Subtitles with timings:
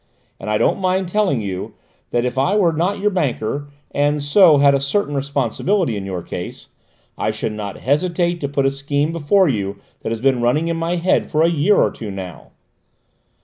[0.39, 1.75] "And I don't mind telling you
[2.09, 6.23] that if I were not your banker, and so had a certain responsibility in your
[6.23, 6.69] case,
[7.19, 10.75] I should not hesitate to put a scheme before you that has been running in
[10.77, 12.49] my head for a year or two now."